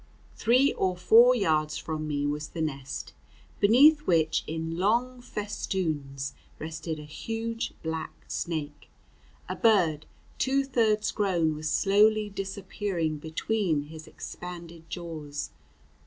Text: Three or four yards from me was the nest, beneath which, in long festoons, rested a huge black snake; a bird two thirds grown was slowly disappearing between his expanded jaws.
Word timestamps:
Three 0.35 0.73
or 0.73 0.97
four 0.97 1.35
yards 1.35 1.77
from 1.77 2.07
me 2.07 2.25
was 2.25 2.47
the 2.49 2.61
nest, 2.63 3.13
beneath 3.59 4.07
which, 4.07 4.43
in 4.47 4.79
long 4.79 5.21
festoons, 5.21 6.33
rested 6.57 6.97
a 6.97 7.03
huge 7.03 7.75
black 7.83 8.25
snake; 8.27 8.89
a 9.47 9.55
bird 9.55 10.07
two 10.39 10.63
thirds 10.63 11.11
grown 11.11 11.53
was 11.53 11.69
slowly 11.69 12.29
disappearing 12.31 13.17
between 13.19 13.83
his 13.89 14.07
expanded 14.07 14.89
jaws. 14.89 15.51